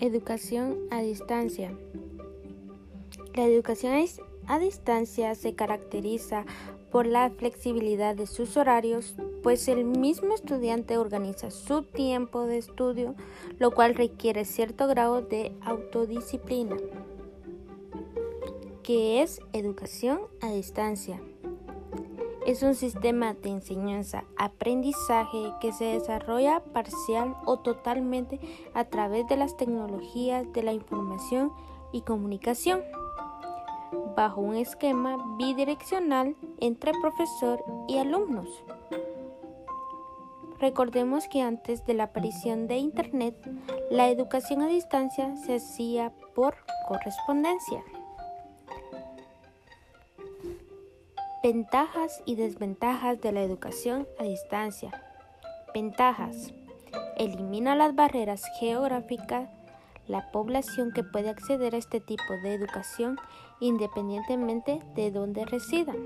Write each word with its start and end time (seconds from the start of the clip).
Educación 0.00 0.78
a 0.90 1.02
distancia. 1.02 1.76
La 3.34 3.44
educación 3.44 4.02
a 4.46 4.58
distancia 4.58 5.34
se 5.34 5.54
caracteriza 5.54 6.46
por 6.90 7.04
la 7.06 7.28
flexibilidad 7.28 8.16
de 8.16 8.26
sus 8.26 8.56
horarios, 8.56 9.14
pues 9.42 9.68
el 9.68 9.84
mismo 9.84 10.34
estudiante 10.34 10.96
organiza 10.96 11.50
su 11.50 11.82
tiempo 11.82 12.46
de 12.46 12.56
estudio, 12.56 13.14
lo 13.58 13.72
cual 13.72 13.94
requiere 13.94 14.46
cierto 14.46 14.88
grado 14.88 15.20
de 15.20 15.52
autodisciplina, 15.60 16.78
que 18.82 19.20
es 19.20 19.42
educación 19.52 20.20
a 20.40 20.50
distancia 20.50 21.20
es 22.50 22.64
un 22.64 22.74
sistema 22.74 23.34
de 23.34 23.50
enseñanza-aprendizaje 23.50 25.52
que 25.60 25.72
se 25.72 25.84
desarrolla 25.84 26.64
parcial 26.72 27.36
o 27.44 27.60
totalmente 27.60 28.40
a 28.74 28.86
través 28.86 29.28
de 29.28 29.36
las 29.36 29.56
tecnologías 29.56 30.52
de 30.52 30.64
la 30.64 30.72
información 30.72 31.52
y 31.92 32.00
comunicación, 32.00 32.82
bajo 34.16 34.40
un 34.40 34.56
esquema 34.56 35.16
bidireccional 35.38 36.34
entre 36.58 36.90
profesor 37.00 37.62
y 37.86 37.98
alumnos. 37.98 38.48
Recordemos 40.58 41.28
que 41.28 41.42
antes 41.42 41.86
de 41.86 41.94
la 41.94 42.04
aparición 42.04 42.66
de 42.66 42.78
Internet, 42.78 43.36
la 43.92 44.08
educación 44.08 44.62
a 44.62 44.66
distancia 44.66 45.36
se 45.36 45.54
hacía 45.54 46.12
por 46.34 46.56
correspondencia. 46.88 47.84
Ventajas 51.42 52.22
y 52.26 52.34
desventajas 52.34 53.18
de 53.22 53.32
la 53.32 53.40
educación 53.40 54.06
a 54.18 54.24
distancia. 54.24 54.90
Ventajas. 55.72 56.52
Elimina 57.16 57.74
las 57.74 57.94
barreras 57.94 58.42
geográficas. 58.58 59.48
La 60.06 60.30
población 60.32 60.92
que 60.92 61.02
puede 61.02 61.30
acceder 61.30 61.74
a 61.74 61.78
este 61.78 61.98
tipo 61.98 62.34
de 62.42 62.52
educación 62.52 63.16
independientemente 63.58 64.82
de 64.94 65.10
donde 65.10 65.46
residan. 65.46 65.96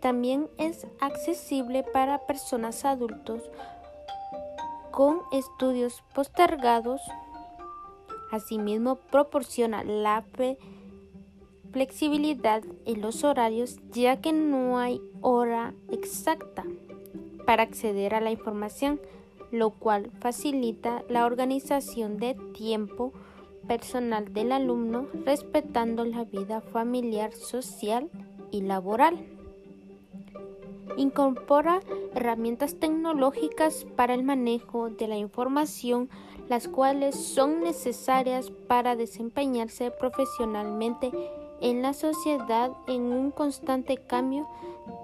También 0.00 0.48
es 0.58 0.88
accesible 1.00 1.84
para 1.84 2.26
personas 2.26 2.84
adultos 2.84 3.40
con 4.90 5.20
estudios 5.30 6.02
postergados. 6.12 7.00
Asimismo, 8.32 8.96
proporciona 8.96 9.84
la 9.84 10.24
flexibilidad 11.76 12.62
en 12.86 13.02
los 13.02 13.22
horarios 13.22 13.76
ya 13.92 14.22
que 14.22 14.32
no 14.32 14.78
hay 14.78 14.98
hora 15.20 15.74
exacta 15.92 16.64
para 17.44 17.64
acceder 17.64 18.14
a 18.14 18.22
la 18.22 18.30
información, 18.30 18.98
lo 19.50 19.68
cual 19.68 20.10
facilita 20.18 21.04
la 21.10 21.26
organización 21.26 22.16
de 22.16 22.32
tiempo 22.54 23.12
personal 23.68 24.32
del 24.32 24.52
alumno 24.52 25.08
respetando 25.26 26.06
la 26.06 26.24
vida 26.24 26.62
familiar, 26.62 27.34
social 27.34 28.08
y 28.50 28.62
laboral. 28.62 29.26
Incorpora 30.96 31.82
herramientas 32.14 32.76
tecnológicas 32.76 33.84
para 33.96 34.14
el 34.14 34.22
manejo 34.22 34.88
de 34.88 35.08
la 35.08 35.18
información, 35.18 36.08
las 36.48 36.68
cuales 36.68 37.16
son 37.16 37.60
necesarias 37.60 38.50
para 38.66 38.96
desempeñarse 38.96 39.90
profesionalmente 39.90 41.12
en 41.60 41.82
la 41.82 41.92
sociedad 41.92 42.72
en 42.86 43.12
un 43.12 43.30
constante 43.30 43.96
cambio, 43.96 44.48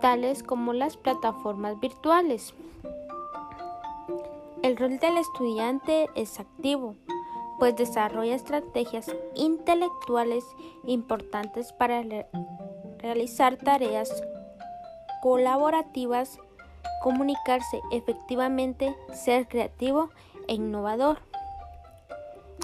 tales 0.00 0.42
como 0.42 0.72
las 0.72 0.97
plataformas 0.97 1.78
virtuales. 1.81 2.55
El 4.62 4.77
rol 4.77 4.98
del 4.98 5.17
estudiante 5.17 6.08
es 6.14 6.39
activo, 6.39 6.95
pues 7.58 7.75
desarrolla 7.77 8.34
estrategias 8.34 9.11
intelectuales 9.34 10.45
importantes 10.85 11.73
para 11.73 12.02
realizar 12.98 13.57
tareas 13.57 14.23
colaborativas, 15.23 16.39
comunicarse 17.02 17.80
efectivamente, 17.90 18.96
ser 19.13 19.48
creativo 19.48 20.11
e 20.48 20.55
innovador. 20.55 21.19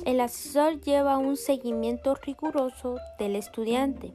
El 0.05 0.21
asesor 0.21 0.81
lleva 0.81 1.19
un 1.19 1.37
seguimiento 1.37 2.15
riguroso 2.15 2.97
del 3.19 3.37
estudiante, 3.37 4.13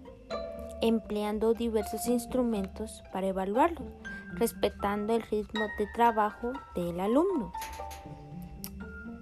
empleando 0.81 1.53
diversos 1.53 2.07
instrumentos 2.07 3.03
para 3.11 3.27
evaluarlo, 3.27 3.85
respetando 4.33 5.15
el 5.15 5.21
ritmo 5.23 5.65
de 5.77 5.87
trabajo 5.93 6.53
del 6.75 6.99
alumno. 6.99 7.51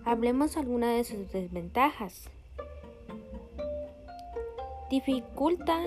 Hablemos 0.06 0.58
algunas 0.58 0.96
de 0.96 1.04
sus 1.04 1.32
desventajas. 1.32 2.30
Dificulta 4.90 5.78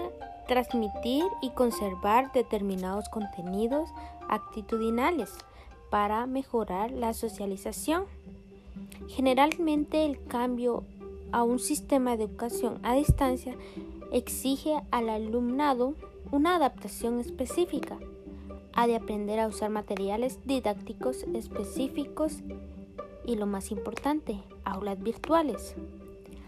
transmitir 0.46 1.24
y 1.40 1.50
conservar 1.50 2.32
determinados 2.32 3.08
contenidos 3.08 3.90
actitudinales 4.28 5.32
para 5.90 6.26
mejorar 6.26 6.90
la 6.90 7.14
socialización 7.14 8.06
Generalmente 9.08 10.04
el 10.04 10.22
cambio 10.24 10.84
a 11.32 11.42
un 11.42 11.58
sistema 11.58 12.16
de 12.16 12.24
educación 12.24 12.78
a 12.82 12.94
distancia 12.94 13.54
exige 14.12 14.80
al 14.90 15.08
alumnado 15.08 15.94
una 16.30 16.56
adaptación 16.56 17.20
específica. 17.20 17.98
Ha 18.72 18.86
de 18.86 18.96
aprender 18.96 19.38
a 19.38 19.48
usar 19.48 19.70
materiales 19.70 20.38
didácticos 20.44 21.24
específicos 21.34 22.38
y 23.26 23.36
lo 23.36 23.46
más 23.46 23.70
importante, 23.70 24.38
aulas 24.64 25.02
virtuales. 25.02 25.74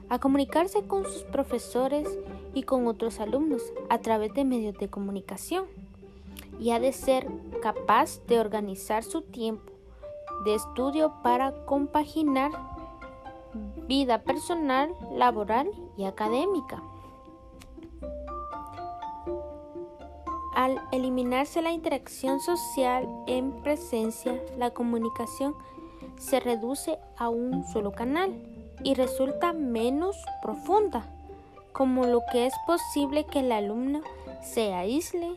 A 0.09 0.19
comunicarse 0.19 0.83
con 0.83 1.05
sus 1.05 1.23
profesores 1.25 2.09
y 2.55 2.63
con 2.63 2.87
otros 2.87 3.21
alumnos 3.21 3.63
a 3.89 3.99
través 3.99 4.35
de 4.35 4.45
medios 4.45 4.79
de 4.79 4.89
comunicación. 4.89 5.65
Y 6.61 6.71
ha 6.71 6.81
de 6.81 6.93
ser 6.93 7.27
capaz 7.61 8.21
de 8.27 8.39
organizar 8.39 9.03
su 9.03 9.23
tiempo 9.23 9.76
de 10.45 10.55
estudio 10.55 11.13
para 11.23 11.53
compaginar 11.65 12.53
vida 13.87 14.23
personal, 14.23 14.95
laboral 15.13 15.69
y 15.97 16.05
académica. 16.05 16.83
Al 20.55 20.81
eliminarse 20.91 21.61
la 21.61 21.71
interacción 21.71 22.41
social 22.41 23.07
en 23.27 23.53
presencia, 23.63 24.43
la 24.57 24.71
comunicación 24.71 25.55
se 26.19 26.41
reduce 26.41 26.99
a 27.19 27.29
un 27.29 27.65
solo 27.69 27.93
canal 27.93 28.35
y 28.83 28.95
resulta 28.95 29.53
menos 29.53 30.17
profunda, 30.43 31.07
como 31.73 32.05
lo 32.05 32.23
que 32.33 32.47
es 32.47 32.55
posible 32.67 33.25
que 33.25 33.41
el 33.41 33.53
alumno 33.53 34.01
se 34.43 34.73
aísle 34.73 35.37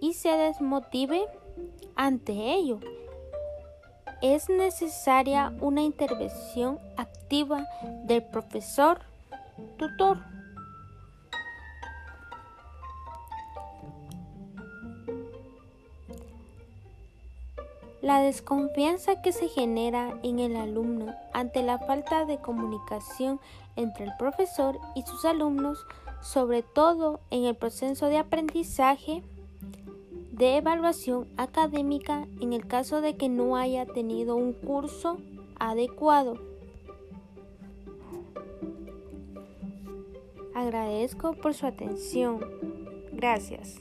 y 0.00 0.12
se 0.12 0.30
desmotive 0.30 1.26
ante 1.94 2.32
ello 2.32 2.78
es 4.22 4.48
necesaria 4.48 5.52
una 5.60 5.82
intervención 5.82 6.78
activa 6.96 7.66
del 8.04 8.22
profesor 8.22 9.00
tutor. 9.76 10.18
La 18.02 18.20
desconfianza 18.20 19.20
que 19.20 19.32
se 19.32 19.48
genera 19.48 20.16
en 20.22 20.38
el 20.38 20.54
alumno 20.54 21.14
ante 21.32 21.62
la 21.62 21.78
falta 21.78 22.24
de 22.24 22.38
comunicación 22.38 23.40
entre 23.74 24.04
el 24.04 24.16
profesor 24.16 24.78
y 24.94 25.02
sus 25.02 25.24
alumnos, 25.24 25.84
sobre 26.20 26.62
todo 26.62 27.20
en 27.30 27.44
el 27.44 27.56
proceso 27.56 28.06
de 28.06 28.18
aprendizaje, 28.18 29.24
de 30.36 30.58
evaluación 30.58 31.28
académica 31.36 32.26
en 32.40 32.52
el 32.52 32.66
caso 32.66 33.00
de 33.00 33.16
que 33.16 33.28
no 33.28 33.56
haya 33.56 33.86
tenido 33.86 34.36
un 34.36 34.52
curso 34.52 35.18
adecuado. 35.58 36.38
Agradezco 40.54 41.34
por 41.34 41.54
su 41.54 41.66
atención. 41.66 42.40
Gracias. 43.12 43.80